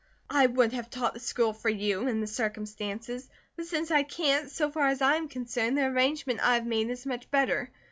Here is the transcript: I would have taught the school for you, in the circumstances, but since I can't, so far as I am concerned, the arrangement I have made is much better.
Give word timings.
I 0.31 0.47
would 0.47 0.73
have 0.73 0.89
taught 0.89 1.13
the 1.13 1.19
school 1.19 1.53
for 1.53 1.69
you, 1.69 2.07
in 2.07 2.21
the 2.21 2.25
circumstances, 2.25 3.29
but 3.55 3.67
since 3.67 3.91
I 3.91 4.01
can't, 4.01 4.49
so 4.49 4.71
far 4.71 4.87
as 4.87 4.99
I 4.99 5.15
am 5.17 5.27
concerned, 5.29 5.77
the 5.77 5.85
arrangement 5.85 6.39
I 6.41 6.55
have 6.55 6.65
made 6.65 6.89
is 6.89 7.05
much 7.05 7.29
better. 7.29 7.69